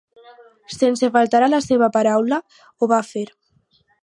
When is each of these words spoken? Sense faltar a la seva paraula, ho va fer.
Sense 0.75 1.09
faltar 1.17 1.43
a 1.47 1.51
la 1.55 1.61
seva 1.67 1.91
paraula, 1.99 2.43
ho 2.79 2.91
va 2.95 3.03
fer. 3.15 3.27